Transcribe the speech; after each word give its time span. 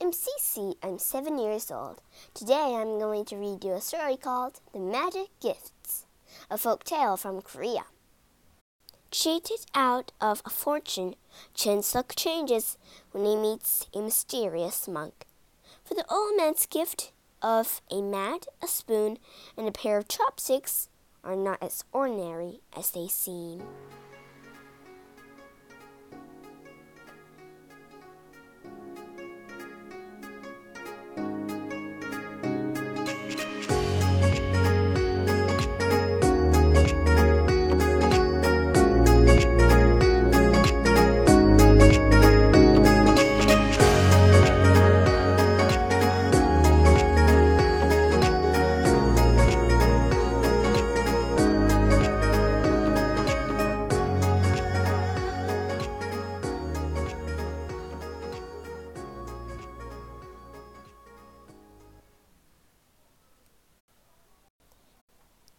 am 0.00 0.12
Cece. 0.12 0.76
I'm 0.82 0.98
seven 0.98 1.38
years 1.38 1.70
old. 1.70 2.00
Today 2.34 2.76
I'm 2.76 2.98
going 2.98 3.24
to 3.26 3.36
read 3.36 3.64
you 3.64 3.72
a 3.72 3.80
story 3.80 4.16
called 4.16 4.60
The 4.72 4.78
Magic 4.78 5.28
Gifts, 5.40 6.06
a 6.50 6.56
folk 6.56 6.84
tale 6.84 7.16
from 7.16 7.42
Korea. 7.42 7.84
Cheated 9.10 9.66
out 9.74 10.12
of 10.20 10.42
a 10.44 10.50
fortune, 10.50 11.14
Chin's 11.54 11.94
luck 11.94 12.14
changes 12.14 12.76
when 13.10 13.24
he 13.24 13.36
meets 13.36 13.86
a 13.94 14.00
mysterious 14.00 14.86
monk. 14.86 15.26
For 15.84 15.94
the 15.94 16.04
old 16.10 16.36
man's 16.36 16.66
gift 16.66 17.12
of 17.42 17.80
a 17.90 18.00
mat, 18.00 18.46
a 18.62 18.68
spoon, 18.68 19.18
and 19.56 19.66
a 19.66 19.72
pair 19.72 19.98
of 19.98 20.08
chopsticks 20.08 20.88
are 21.24 21.36
not 21.36 21.62
as 21.62 21.84
ordinary 21.92 22.60
as 22.76 22.90
they 22.90 23.08
seem. 23.08 23.62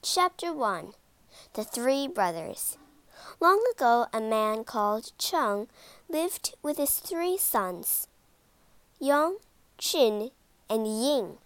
Chapter 0.01 0.53
1 0.53 0.93
The 1.55 1.65
Three 1.65 2.07
Brothers. 2.07 2.77
Long 3.41 3.61
ago, 3.75 4.07
a 4.13 4.21
man 4.21 4.63
called 4.63 5.11
Cheng 5.17 5.67
lived 6.07 6.55
with 6.63 6.77
his 6.77 6.99
three 6.99 7.37
sons, 7.37 8.07
Yong, 8.97 9.39
Chin, 9.77 10.31
and 10.69 10.87
Ying. 10.87 11.39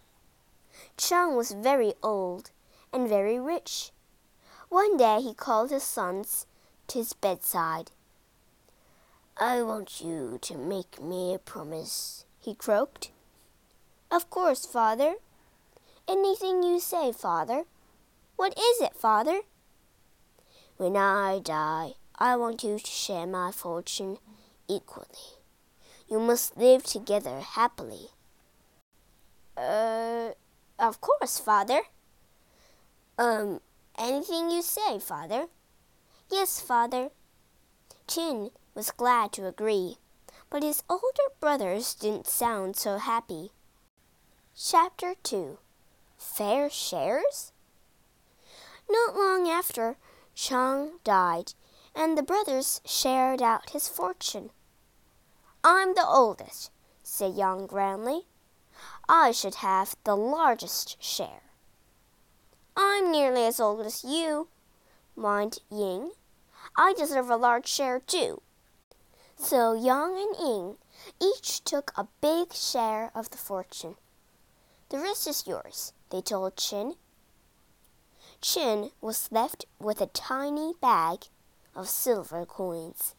Cheng 0.98 1.36
was 1.36 1.54
very 1.54 1.96
old 2.04 2.52
and 2.94 3.10
very 3.10 3.40
rich. 3.40 3.90
One 4.70 4.98
day 4.98 5.20
he 5.20 5.34
called 5.34 5.72
his 5.72 5.82
sons 5.82 6.46
to 6.90 7.00
his 7.00 7.14
bedside. 7.14 7.90
I 9.36 9.64
want 9.64 10.00
you 10.00 10.38
to 10.44 10.58
make 10.60 11.02
me 11.02 11.34
a 11.34 11.40
promise, 11.40 12.26
he 12.40 12.54
croaked. 12.54 13.10
Of 14.12 14.30
course, 14.30 14.68
father. 14.68 15.16
Anything 16.08 16.62
you 16.62 16.80
say, 16.80 17.12
father. 17.12 17.64
What 18.36 18.58
is 18.58 18.82
it, 18.82 18.96
father? 18.96 19.42
When 20.78 20.98
I 20.98 21.40
die, 21.40 21.94
I 22.18 22.36
want 22.36 22.64
you 22.64 22.80
to 22.80 22.86
share 22.86 23.26
my 23.28 23.52
fortune 23.52 24.18
equally. 24.68 25.38
You 26.10 26.20
must 26.20 26.58
live 26.58 26.84
together 26.84 27.40
happily. 27.40 28.10
Uh, 29.56 30.32
of 30.78 31.00
course, 31.00 31.40
father. 31.40 31.82
Um, 33.18 33.62
anything 33.98 34.52
you 34.52 34.62
say, 34.62 35.00
father. 35.00 35.48
Yes, 36.30 36.60
father. 36.60 37.10
Chin 38.08 38.50
was 38.76 38.92
glad 38.92 39.32
to 39.34 39.48
agree, 39.48 39.98
but 40.50 40.64
his 40.64 40.84
older 40.90 41.30
brothers 41.40 41.94
didn't 41.94 42.28
sound 42.28 42.76
so 42.76 42.98
happy. 42.98 43.52
Chapter 44.56 45.16
2 45.24 45.58
Fair 46.18 46.70
Shares? 46.70 47.53
Not 48.90 49.16
long 49.16 49.50
after, 49.50 49.98
Chang 50.36 51.00
died, 51.04 51.54
and 51.96 52.18
the 52.18 52.24
brothers 52.24 52.82
shared 52.86 53.42
out 53.42 53.72
his 53.72 53.88
fortune. 53.88 54.52
I'm 55.64 55.96
the 55.96 56.06
oldest, 56.06 56.72
said 57.04 57.36
Yang 57.36 57.68
grandly. 57.68 58.28
I 59.08 59.32
should 59.32 59.56
have 59.56 59.96
the 60.04 60.16
largest 60.16 61.02
share. 61.02 61.44
I'm 62.76 63.12
nearly 63.12 63.46
as 63.46 63.60
old 63.60 63.86
as 63.86 64.04
you, 64.04 64.48
whined 65.16 65.60
Ying. 65.70 66.12
I 66.78 66.94
deserve 66.94 67.30
a 67.30 67.36
large 67.36 67.68
share 67.68 68.00
too. 68.00 68.42
So 69.36 69.74
Yang 69.74 70.18
and 70.18 70.36
Ying 70.40 70.78
each 71.22 71.64
took 71.64 71.92
a 71.96 72.08
big 72.22 72.54
share 72.54 73.12
of 73.14 73.30
the 73.30 73.38
fortune. 73.38 73.96
The 74.90 75.00
rest 75.00 75.28
is 75.28 75.48
yours, 75.48 75.94
they 76.10 76.22
told 76.22 76.56
Chin. 76.56 76.96
Chin 78.44 78.92
was 79.00 79.32
left 79.32 79.66
with 79.80 80.02
a 80.02 80.08
tiny 80.08 80.74
bag 80.82 81.28
of 81.74 81.88
silver 81.88 82.46
coins. 82.46 83.16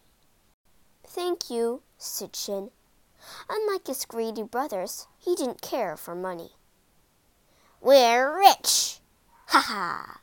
Thank 1.02 1.48
you, 1.48 1.80
said 1.96 2.34
Chin. 2.34 2.70
Unlike 3.48 3.86
his 3.86 4.04
greedy 4.04 4.42
brothers, 4.42 5.06
he 5.18 5.34
didn't 5.34 5.62
care 5.62 5.96
for 5.96 6.14
money. 6.14 6.50
We're 7.80 8.36
rich! 8.36 9.00
Ha 9.46 9.60
ha! 9.60 10.20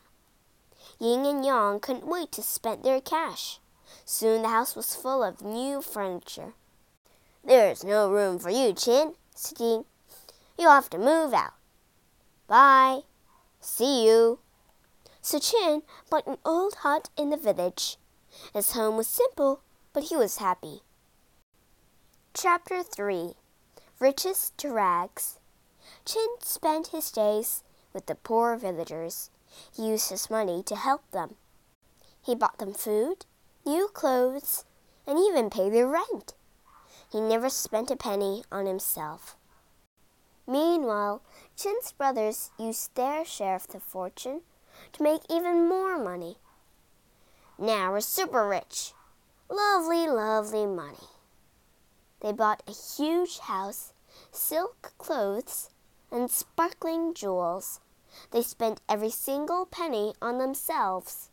Ying 1.00 1.26
and 1.26 1.44
Yang 1.44 1.80
couldn't 1.80 2.06
wait 2.06 2.32
to 2.34 2.44
spend 2.44 2.84
their 2.84 3.02
cash. 3.02 3.60
Soon 4.06 4.44
the 4.44 4.50
house 4.50 4.76
was 4.76 4.94
full 4.94 5.24
of 5.24 5.42
new 5.42 5.82
furniture. 5.82 6.54
There's 7.44 7.84
no 7.84 8.12
room 8.12 8.38
for 8.38 8.52
you, 8.52 8.72
Chin, 8.74 9.16
said 9.34 9.60
Ying. 9.60 9.86
You'll 10.60 10.70
have 10.70 10.92
to 10.92 11.00
move 11.00 11.34
out. 11.34 11.54
Bye. 12.46 13.02
See 13.60 14.06
you. 14.06 14.38
So 15.22 15.38
Chin 15.40 15.84
bought 16.10 16.26
an 16.26 16.38
old 16.44 16.76
hut 16.76 17.10
in 17.16 17.30
the 17.30 17.38
village. 17.38 17.98
His 18.54 18.72
home 18.72 18.98
was 18.98 19.08
simple, 19.08 19.62
but 19.94 20.06
he 20.06 20.16
was 20.16 20.38
happy. 20.38 20.82
Chapter 22.34 22.82
3 22.82 23.34
Riches 24.00 24.52
to 24.58 24.70
Rags 24.70 25.38
Chin 26.06 26.28
spent 26.40 26.88
his 26.88 27.12
days 27.12 27.64
with 27.94 28.08
the 28.08 28.16
poor 28.16 28.56
villagers. 28.58 29.30
He 29.76 29.90
used 29.90 30.10
his 30.10 30.30
money 30.30 30.64
to 30.64 30.76
help 30.76 31.10
them. 31.12 31.36
He 32.26 32.34
bought 32.34 32.58
them 32.58 32.74
food, 32.74 33.26
new 33.66 33.90
clothes, 33.90 34.66
and 35.06 35.20
even 35.20 35.50
paid 35.50 35.74
their 35.74 35.88
rent. 35.88 36.34
He 37.12 37.20
never 37.20 37.50
spent 37.50 37.92
a 37.92 37.96
penny 37.96 38.44
on 38.52 38.66
himself. 38.66 39.36
Meanwhile, 40.48 41.22
Chin's 41.56 41.92
brothers 41.92 42.50
used 42.58 42.96
their 42.96 43.24
share 43.24 43.56
of 43.56 43.68
the 43.68 43.80
fortune 43.80 44.42
to 44.94 45.04
make 45.04 45.22
even 45.30 45.68
more 45.68 45.98
money. 45.98 46.38
Now 47.58 47.92
we're 47.92 48.02
super 48.02 48.48
rich. 48.48 48.94
Lovely, 49.50 50.08
lovely 50.08 50.66
money. 50.66 51.10
They 52.22 52.32
bought 52.32 52.64
a 52.68 52.72
huge 52.72 53.40
house, 53.40 53.94
silk 54.32 54.94
clothes, 54.98 55.70
and 56.12 56.30
sparkling 56.30 57.14
jewels. 57.14 57.80
They 58.32 58.42
spent 58.42 58.82
every 58.88 59.10
single 59.10 59.66
penny 59.66 60.14
on 60.22 60.38
themselves. 60.38 61.30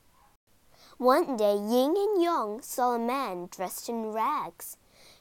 One 0.96 1.36
day, 1.36 1.54
Ying 1.54 1.96
and 1.96 2.22
Yong 2.22 2.62
saw 2.62 2.94
a 2.94 2.98
man 2.98 3.48
dressed 3.50 3.88
in 3.88 4.12
rags. 4.12 4.76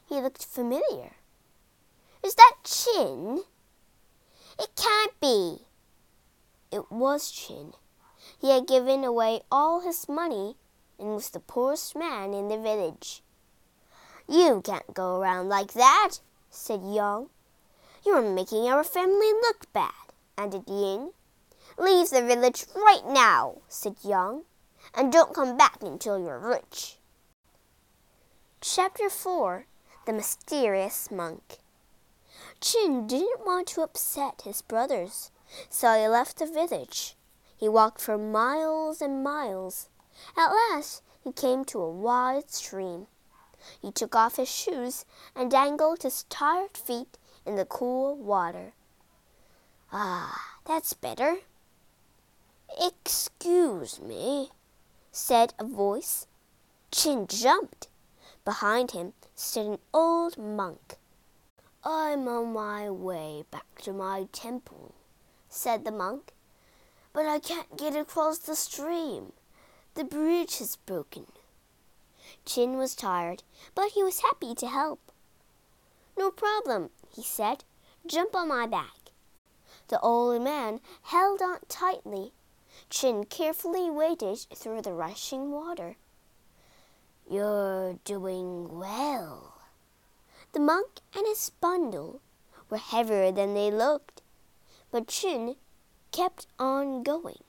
He 0.07 0.15
looked 0.15 0.43
familiar. 0.45 1.17
Is 2.23 2.35
that 2.35 2.55
Chin? 2.63 3.43
It 4.59 4.69
can't 4.75 5.19
be. 5.19 5.59
It 6.71 6.91
was 6.91 7.29
Chin. 7.29 7.73
He 8.39 8.51
had 8.51 8.67
given 8.67 9.03
away 9.03 9.41
all 9.51 9.81
his 9.81 10.07
money 10.07 10.55
and 10.99 11.15
was 11.15 11.29
the 11.29 11.39
poorest 11.39 11.95
man 11.95 12.33
in 12.33 12.47
the 12.47 12.57
village. 12.57 13.23
You 14.27 14.61
can't 14.63 14.93
go 14.93 15.19
around 15.19 15.49
like 15.49 15.73
that, 15.73 16.19
said 16.49 16.81
Yong. 16.83 17.29
You're 18.05 18.21
making 18.21 18.67
our 18.67 18.83
family 18.83 19.31
look 19.41 19.71
bad, 19.73 20.13
added 20.37 20.63
Ying. 20.67 21.11
Leave 21.77 22.09
the 22.09 22.21
village 22.21 22.65
right 22.75 23.05
now, 23.05 23.57
said 23.67 23.95
Yang, 24.03 24.43
and 24.93 25.11
don't 25.11 25.33
come 25.33 25.57
back 25.57 25.81
until 25.81 26.19
you're 26.19 26.39
rich. 26.39 26.97
Chapter 28.61 29.09
4 29.09 29.65
The 30.05 30.13
Mysterious 30.13 31.11
Monk 31.11 31.57
Chin 32.59 33.07
didn't 33.07 33.45
want 33.45 33.67
to 33.67 33.81
upset 33.81 34.41
his 34.43 34.61
brothers, 34.61 35.31
so 35.69 35.93
he 35.93 36.07
left 36.07 36.39
the 36.39 36.45
village. 36.47 37.15
He 37.57 37.67
walked 37.67 37.99
for 37.99 38.17
miles 38.17 39.01
and 39.01 39.23
miles. 39.23 39.89
At 40.37 40.51
last 40.51 41.01
he 41.23 41.31
came 41.31 41.65
to 41.65 41.81
a 41.81 41.91
wide 41.91 42.51
stream. 42.51 43.07
He 43.81 43.91
took 43.91 44.15
off 44.15 44.37
his 44.37 44.49
shoes 44.49 45.05
and 45.35 45.51
dangled 45.51 46.03
his 46.03 46.23
tired 46.29 46.77
feet 46.77 47.17
in 47.45 47.55
the 47.55 47.65
cool 47.65 48.15
water. 48.15 48.73
Ah, 49.91 50.57
that's 50.65 50.93
better. 50.93 51.37
Excuse 52.79 53.99
me, 53.99 54.51
said 55.11 55.53
a 55.57 55.63
voice. 55.63 56.27
Chin 56.91 57.25
jumped. 57.27 57.87
Behind 58.45 58.91
him 58.91 59.13
stood 59.35 59.65
an 59.65 59.77
old 59.93 60.37
monk. 60.37 60.97
I'm 61.83 62.27
on 62.27 62.53
my 62.53 62.89
way 62.89 63.43
back 63.49 63.81
to 63.83 63.93
my 63.93 64.27
temple, 64.31 64.93
said 65.49 65.83
the 65.83 65.91
monk, 65.91 66.33
but 67.17 67.25
I 67.25 67.39
can't 67.39 67.79
get 67.79 67.95
across 67.95 68.37
the 68.37 68.55
stream. 68.55 69.31
The 69.95 70.03
bridge 70.03 70.61
is 70.61 70.75
broken. 70.75 71.25
Chin 72.45 72.77
was 72.77 72.93
tired, 72.93 73.41
but 73.73 73.93
he 73.95 74.03
was 74.03 74.21
happy 74.21 74.53
to 74.53 74.67
help. 74.67 74.99
No 76.15 76.29
problem, 76.29 76.91
he 77.09 77.23
said. 77.23 77.63
Jump 78.05 78.35
on 78.35 78.49
my 78.49 78.67
back. 78.67 79.09
The 79.87 79.99
old 80.01 80.43
man 80.43 80.79
held 81.01 81.41
on 81.41 81.57
tightly. 81.67 82.33
Chin 82.91 83.23
carefully 83.23 83.89
waded 83.89 84.45
through 84.53 84.83
the 84.83 84.93
rushing 84.93 85.49
water. 85.49 85.95
You're 87.27 87.97
doing 88.05 88.77
well. 88.77 89.55
The 90.53 90.59
monk 90.59 90.99
and 91.15 91.25
his 91.25 91.49
bundle 91.49 92.21
were 92.69 92.77
heavier 92.77 93.31
than 93.31 93.55
they 93.55 93.71
looked, 93.71 94.21
but 94.91 95.07
Chin 95.07 95.55
kept 96.11 96.47
on 96.59 97.03
going. 97.03 97.43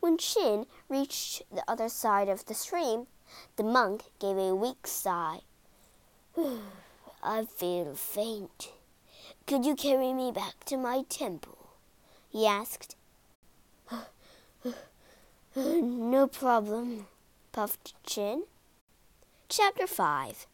When 0.00 0.18
Chin 0.18 0.66
reached 0.88 1.42
the 1.50 1.62
other 1.68 1.88
side 1.88 2.28
of 2.28 2.44
the 2.46 2.54
stream, 2.54 3.06
the 3.56 3.62
monk 3.62 4.04
gave 4.18 4.36
a 4.36 4.54
weak 4.54 4.86
sigh. 4.86 5.40
I 7.22 7.44
feel 7.44 7.94
faint. 7.94 8.72
Could 9.46 9.64
you 9.64 9.74
carry 9.74 10.12
me 10.12 10.32
back 10.32 10.64
to 10.66 10.76
my 10.76 11.04
temple? 11.08 11.58
he 12.28 12.46
asked. 12.46 12.96
no 15.56 16.26
problem, 16.26 17.06
puffed 17.52 17.94
Chin. 18.04 18.44
Chapter 19.48 19.86
5 19.86 20.46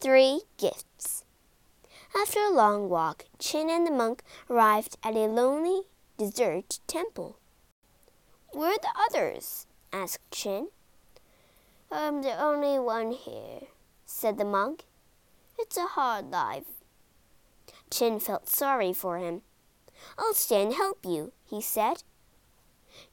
Three 0.00 0.42
Gifts 0.58 1.24
After 2.20 2.40
a 2.40 2.50
long 2.50 2.88
walk, 2.88 3.26
Chin 3.38 3.70
and 3.70 3.86
the 3.86 3.90
monk 3.90 4.22
arrived 4.50 4.96
at 5.04 5.14
a 5.14 5.26
lonely, 5.26 5.82
desert 6.16 6.78
temple. 6.86 7.38
Where 8.52 8.72
are 8.72 8.78
the 8.78 8.88
others? 8.96 9.66
asked 9.92 10.30
Chin. 10.30 10.68
I'm 11.90 12.22
the 12.22 12.40
only 12.40 12.78
one 12.78 13.12
here, 13.12 13.68
said 14.04 14.38
the 14.38 14.44
monk. 14.44 14.84
It's 15.58 15.76
a 15.76 15.86
hard 15.86 16.30
life. 16.30 16.82
Chin 17.90 18.20
felt 18.20 18.48
sorry 18.48 18.92
for 18.92 19.18
him. 19.18 19.42
I'll 20.18 20.34
stay 20.34 20.62
and 20.62 20.74
help 20.74 21.04
you, 21.04 21.32
he 21.44 21.60
said. 21.60 22.02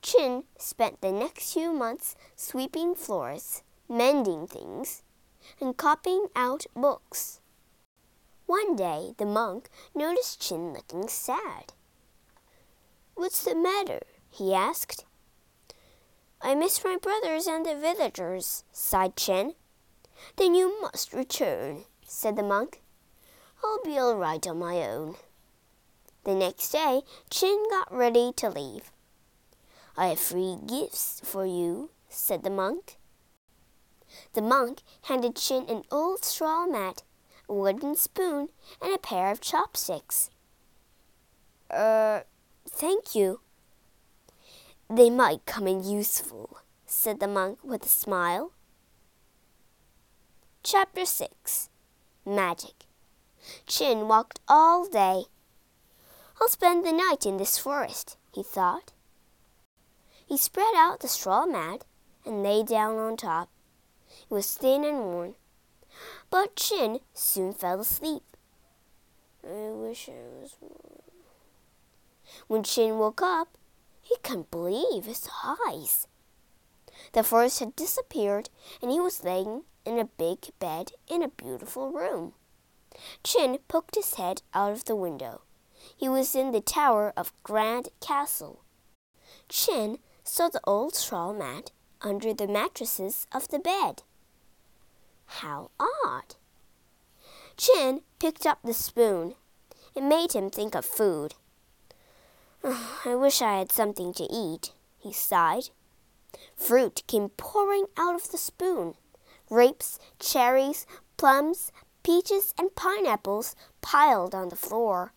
Chin 0.01 0.43
spent 0.57 1.01
the 1.01 1.11
next 1.11 1.53
few 1.53 1.73
months 1.73 2.15
sweeping 2.35 2.95
floors, 2.95 3.63
mending 3.89 4.47
things, 4.47 5.01
and 5.59 5.75
copying 5.75 6.27
out 6.35 6.65
books. 6.75 7.39
One 8.45 8.75
day 8.75 9.13
the 9.17 9.25
monk 9.25 9.69
noticed 9.95 10.41
Chin 10.41 10.73
looking 10.73 11.07
sad. 11.07 11.73
What's 13.21 13.43
the 13.43 13.53
matter? 13.53 13.99
he 14.31 14.51
asked. 14.51 15.05
I 16.41 16.55
miss 16.55 16.83
my 16.83 16.97
brothers 16.99 17.45
and 17.45 17.63
the 17.63 17.75
villagers, 17.75 18.63
sighed 18.71 19.15
Chin. 19.15 19.53
Then 20.37 20.55
you 20.55 20.81
must 20.81 21.13
return, 21.13 21.83
said 22.03 22.35
the 22.35 22.41
monk. 22.41 22.81
I'll 23.63 23.79
be 23.83 23.99
all 23.99 24.17
right 24.17 24.45
on 24.47 24.57
my 24.57 24.77
own. 24.77 25.17
The 26.23 26.33
next 26.33 26.71
day, 26.71 27.03
Chin 27.29 27.63
got 27.69 27.95
ready 27.95 28.33
to 28.37 28.49
leave. 28.49 28.91
I 29.95 30.07
have 30.07 30.19
three 30.19 30.57
gifts 30.65 31.21
for 31.23 31.45
you, 31.45 31.91
said 32.09 32.41
the 32.41 32.49
monk. 32.49 32.97
The 34.33 34.41
monk 34.41 34.81
handed 35.03 35.35
Chin 35.35 35.67
an 35.69 35.83
old 35.91 36.25
straw 36.25 36.65
mat, 36.65 37.03
a 37.47 37.53
wooden 37.53 37.95
spoon, 37.95 38.49
and 38.81 38.95
a 38.95 38.97
pair 38.97 39.29
of 39.29 39.41
chopsticks. 39.41 40.31
Er, 41.71 42.25
thank 42.71 43.15
you, 43.15 43.41
they 44.89 45.09
might 45.09 45.45
come 45.45 45.67
in 45.67 45.83
useful, 45.83 46.57
said 46.85 47.19
the 47.19 47.27
monk 47.27 47.59
with 47.63 47.85
a 47.85 47.89
smile. 47.89 48.51
Chapter 50.63 51.05
6 51.05 51.69
Magic 52.25 52.85
Chin 53.65 54.07
walked 54.07 54.39
all 54.47 54.85
day. 54.85 55.23
I'll 56.39 56.49
spend 56.49 56.85
the 56.85 56.91
night 56.91 57.25
in 57.25 57.37
this 57.37 57.57
forest, 57.57 58.17
he 58.33 58.43
thought. 58.43 58.93
He 60.27 60.37
spread 60.37 60.73
out 60.75 60.99
the 60.99 61.07
straw 61.07 61.45
mat 61.45 61.83
and 62.25 62.43
lay 62.43 62.63
down 62.63 62.97
on 62.97 63.17
top. 63.17 63.49
It 64.29 64.33
was 64.33 64.53
thin 64.53 64.83
and 64.83 64.99
worn, 64.99 65.35
but 66.29 66.55
Chin 66.55 66.99
soon 67.13 67.53
fell 67.53 67.79
asleep. 67.79 68.23
I 69.43 69.71
wish 69.71 70.09
I 70.09 70.41
was 70.41 70.55
warm. 70.59 71.00
When 72.47 72.63
Chin 72.63 72.97
woke 72.97 73.21
up, 73.21 73.57
he 74.01 74.15
couldn't 74.23 74.51
believe 74.51 75.05
his 75.05 75.27
eyes. 75.43 76.07
The 77.13 77.23
forest 77.23 77.59
had 77.59 77.75
disappeared, 77.75 78.49
and 78.81 78.91
he 78.91 78.99
was 78.99 79.23
laying 79.23 79.63
in 79.85 79.99
a 79.99 80.05
big 80.05 80.49
bed 80.59 80.93
in 81.07 81.23
a 81.23 81.27
beautiful 81.29 81.91
room. 81.91 82.33
Chin 83.23 83.57
poked 83.67 83.95
his 83.95 84.15
head 84.15 84.41
out 84.53 84.71
of 84.71 84.85
the 84.85 84.95
window. 84.95 85.41
He 85.95 86.07
was 86.07 86.35
in 86.35 86.51
the 86.51 86.61
tower 86.61 87.13
of 87.17 87.33
Grand 87.43 87.89
Castle. 87.99 88.63
Chin 89.49 89.99
saw 90.23 90.49
the 90.49 90.61
old 90.65 90.95
straw 90.95 91.33
mat 91.33 91.71
under 92.01 92.33
the 92.33 92.47
mattresses 92.47 93.27
of 93.31 93.47
the 93.47 93.59
bed. 93.59 94.03
How 95.25 95.71
odd! 95.79 96.35
Chin 97.57 98.01
picked 98.19 98.45
up 98.45 98.59
the 98.63 98.73
spoon. 98.73 99.35
It 99.95 100.03
made 100.03 100.33
him 100.33 100.49
think 100.49 100.75
of 100.75 100.85
food. 100.85 101.35
I 103.05 103.15
wish 103.15 103.41
I 103.41 103.57
had 103.57 103.71
something 103.71 104.13
to 104.13 104.27
eat, 104.31 104.73
he 104.99 105.11
sighed. 105.11 105.69
Fruit 106.55 107.01
came 107.07 107.29
pouring 107.29 107.85
out 107.97 108.13
of 108.13 108.31
the 108.31 108.37
spoon. 108.37 108.93
Grapes, 109.47 109.97
cherries, 110.19 110.85
plums, 111.17 111.71
peaches, 112.03 112.53
and 112.57 112.75
pineapples 112.75 113.55
piled 113.81 114.35
on 114.35 114.49
the 114.49 114.55
floor. 114.55 115.13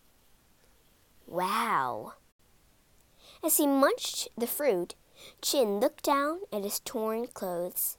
Wow! 1.26 2.14
As 3.43 3.58
he 3.58 3.67
munched 3.67 4.29
the 4.38 4.46
fruit, 4.46 4.94
Chin 5.43 5.81
looked 5.81 6.02
down 6.02 6.41
at 6.50 6.64
his 6.64 6.81
torn 6.81 7.26
clothes. 7.26 7.99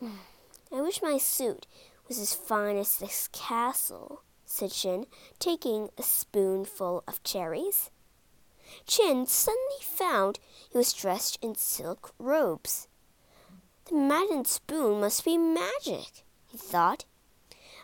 I 0.02 0.80
wish 0.80 1.02
my 1.02 1.18
suit 1.18 1.66
was 2.06 2.18
as 2.18 2.34
fine 2.34 2.76
as 2.76 2.98
this 2.98 3.28
castle, 3.32 4.22
said 4.44 4.70
Chin, 4.70 5.06
taking 5.38 5.90
a 5.98 6.02
spoonful 6.02 7.02
of 7.08 7.22
cherries. 7.24 7.90
Chin 8.86 9.26
suddenly 9.26 9.82
found 9.82 10.38
he 10.70 10.76
was 10.76 10.92
dressed 10.92 11.38
in 11.42 11.54
silk 11.54 12.14
robes. 12.18 12.88
The 13.86 13.94
mat 13.94 14.30
and 14.30 14.46
spoon 14.46 15.00
must 15.00 15.24
be 15.24 15.36
magic, 15.36 16.24
he 16.46 16.56
thought. 16.56 17.04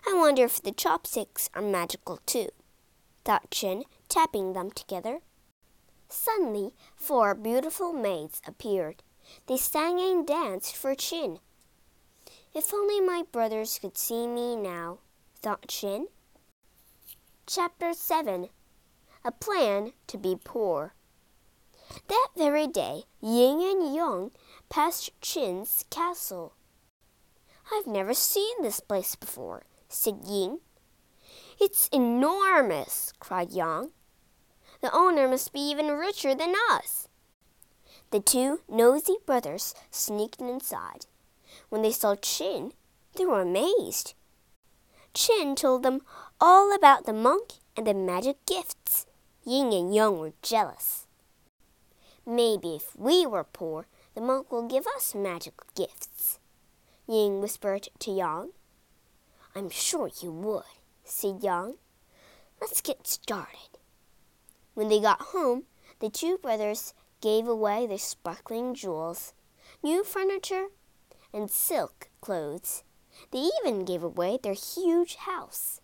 I 0.06 0.14
wonder 0.14 0.44
if 0.44 0.62
the 0.62 0.72
chopsticks 0.72 1.50
are 1.54 1.62
magical 1.62 2.20
too, 2.24 2.48
thought 3.24 3.50
Chin, 3.50 3.84
tapping 4.08 4.54
them 4.54 4.70
together. 4.70 5.20
Suddenly, 6.08 6.74
four 6.96 7.34
beautiful 7.34 7.92
maids 7.92 8.40
appeared. 8.46 9.02
They 9.46 9.56
sang 9.56 10.00
and 10.00 10.26
danced 10.26 10.74
for 10.74 10.94
Chin. 10.94 11.38
If 12.54 12.74
only 12.74 13.00
my 13.00 13.22
brothers 13.30 13.78
could 13.78 13.96
see 13.96 14.26
me 14.26 14.56
now, 14.56 14.98
thought 15.40 15.68
Chin. 15.68 16.08
Chapter 17.46 17.92
7 17.92 18.48
a 19.24 19.32
plan 19.32 19.92
to 20.06 20.18
be 20.18 20.36
poor. 20.42 20.94
That 22.08 22.28
very 22.36 22.66
day, 22.66 23.04
Ying 23.20 23.62
and 23.62 23.94
Yang 23.94 24.30
passed 24.68 25.10
Chin's 25.20 25.84
castle. 25.90 26.54
I've 27.72 27.86
never 27.86 28.14
seen 28.14 28.62
this 28.62 28.80
place 28.80 29.14
before, 29.14 29.64
said 29.88 30.20
Ying. 30.26 30.60
It's 31.60 31.88
enormous, 31.88 33.12
cried 33.18 33.50
Yang. 33.50 33.90
The 34.80 34.94
owner 34.94 35.28
must 35.28 35.52
be 35.52 35.60
even 35.60 35.88
richer 35.88 36.34
than 36.34 36.54
us. 36.70 37.08
The 38.10 38.20
two 38.20 38.60
nosy 38.68 39.16
brothers 39.26 39.74
sneaked 39.90 40.40
inside. 40.40 41.06
When 41.68 41.82
they 41.82 41.92
saw 41.92 42.16
Chin, 42.16 42.72
they 43.16 43.26
were 43.26 43.42
amazed. 43.42 44.14
Chin 45.12 45.54
told 45.54 45.82
them 45.82 46.00
all 46.40 46.74
about 46.74 47.04
the 47.04 47.12
monk 47.12 47.54
and 47.76 47.86
the 47.86 47.94
magic 47.94 48.36
gifts. 48.46 49.06
Ying 49.44 49.72
and 49.72 49.94
Yang 49.94 50.18
were 50.18 50.32
jealous. 50.42 51.06
Maybe 52.26 52.76
if 52.76 52.94
we 52.96 53.26
were 53.26 53.44
poor, 53.44 53.86
the 54.14 54.20
monk 54.20 54.52
will 54.52 54.68
give 54.68 54.86
us 54.96 55.14
magical 55.14 55.66
gifts, 55.74 56.38
Ying 57.06 57.40
whispered 57.40 57.88
to 58.00 58.10
Yang. 58.10 58.50
I'm 59.54 59.70
sure 59.70 60.10
you 60.20 60.30
would, 60.30 60.62
said 61.04 61.42
Yang. 61.42 61.74
Let's 62.60 62.80
get 62.80 63.06
started. 63.06 63.78
When 64.74 64.88
they 64.88 65.00
got 65.00 65.20
home, 65.32 65.64
the 66.00 66.10
two 66.10 66.38
brothers 66.38 66.94
gave 67.20 67.48
away 67.48 67.86
their 67.86 67.98
sparkling 67.98 68.74
jewels, 68.74 69.32
new 69.82 70.04
furniture, 70.04 70.66
and 71.32 71.50
silk 71.50 72.08
clothes. 72.20 72.84
They 73.30 73.48
even 73.62 73.84
gave 73.84 74.02
away 74.02 74.38
their 74.42 74.54
huge 74.54 75.16
house. 75.16 75.80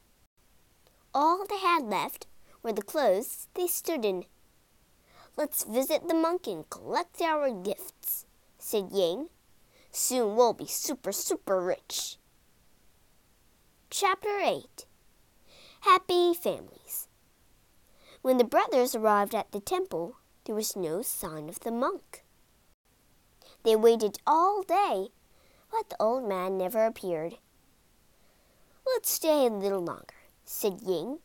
all 1.16 1.46
they 1.48 1.58
had 1.58 1.82
left 1.82 2.26
were 2.66 2.72
the 2.72 2.82
clothes 2.82 3.46
they 3.54 3.68
stood 3.68 4.04
in. 4.04 4.24
Let's 5.36 5.62
visit 5.62 6.08
the 6.08 6.14
monk 6.14 6.48
and 6.48 6.68
collect 6.68 7.22
our 7.22 7.48
gifts, 7.48 8.26
said 8.58 8.90
Ying. 8.90 9.28
Soon 9.92 10.34
we'll 10.34 10.52
be 10.52 10.66
super, 10.66 11.12
super 11.12 11.60
rich. 11.60 12.16
Chapter 13.88 14.40
8 14.40 14.84
Happy 15.82 16.34
Families 16.34 17.06
When 18.20 18.36
the 18.36 18.42
brothers 18.42 18.96
arrived 18.96 19.36
at 19.36 19.52
the 19.52 19.60
temple, 19.60 20.16
there 20.44 20.56
was 20.56 20.74
no 20.74 21.02
sign 21.02 21.48
of 21.48 21.60
the 21.60 21.70
monk. 21.70 22.24
They 23.62 23.76
waited 23.76 24.18
all 24.26 24.62
day, 24.62 25.10
but 25.70 25.88
the 25.88 26.02
old 26.02 26.28
man 26.28 26.58
never 26.58 26.84
appeared. 26.84 27.36
Let's 28.84 29.10
stay 29.12 29.46
a 29.46 29.50
little 29.50 29.84
longer, 29.84 30.16
said 30.44 30.80
Ying. 30.80 31.20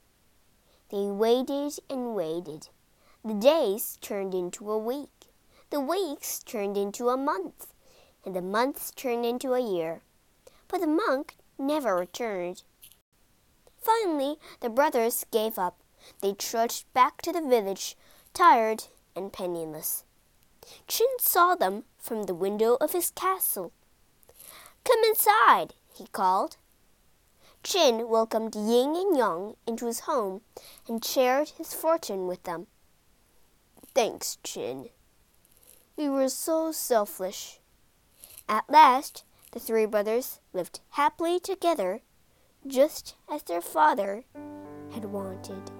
They 0.91 1.05
waited 1.05 1.79
and 1.89 2.13
waited. 2.13 2.67
The 3.23 3.33
days 3.33 3.97
turned 4.01 4.33
into 4.33 4.69
a 4.69 4.77
week. 4.77 5.31
The 5.69 5.79
weeks 5.79 6.39
turned 6.39 6.75
into 6.75 7.07
a 7.07 7.15
month. 7.15 7.73
And 8.25 8.35
the 8.35 8.41
months 8.41 8.91
turned 8.91 9.25
into 9.25 9.53
a 9.53 9.61
year. 9.61 10.01
But 10.67 10.81
the 10.81 10.87
monk 10.87 11.37
never 11.57 11.95
returned. 11.95 12.63
Finally, 13.79 14.35
the 14.59 14.69
brothers 14.69 15.25
gave 15.31 15.57
up. 15.57 15.79
They 16.21 16.33
trudged 16.33 16.91
back 16.93 17.21
to 17.21 17.31
the 17.31 17.41
village, 17.41 17.95
tired 18.33 18.85
and 19.15 19.31
penniless. 19.31 20.03
Chin 20.87 21.07
saw 21.19 21.55
them 21.55 21.85
from 21.97 22.23
the 22.23 22.35
window 22.35 22.77
of 22.81 22.91
his 22.91 23.11
castle. 23.11 23.71
Come 24.83 24.99
inside, 25.07 25.73
he 25.95 26.07
called. 26.07 26.57
Chin 27.63 28.09
welcomed 28.09 28.55
Ying 28.55 28.95
and 28.95 29.17
Yang 29.17 29.55
into 29.67 29.85
his 29.85 30.01
home 30.01 30.41
and 30.87 31.03
shared 31.03 31.49
his 31.49 31.73
fortune 31.73 32.27
with 32.27 32.43
them. 32.43 32.67
Thanks, 33.93 34.37
Chin. 34.43 34.89
We 35.95 36.09
were 36.09 36.29
so 36.29 36.71
selfish. 36.71 37.59
At 38.47 38.69
last, 38.69 39.23
the 39.51 39.59
three 39.59 39.85
brothers 39.85 40.39
lived 40.53 40.79
happily 40.91 41.39
together, 41.39 42.01
just 42.65 43.15
as 43.29 43.43
their 43.43 43.61
father 43.61 44.23
had 44.91 45.05
wanted. 45.05 45.71